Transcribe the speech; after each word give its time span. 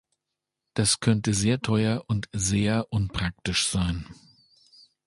Das 0.73 0.99
könnte 0.99 1.31
sehr 1.35 1.61
teuer 1.61 2.03
und 2.07 2.27
sehr 2.33 2.87
unpraktisch 2.91 3.67
sein. 3.67 4.07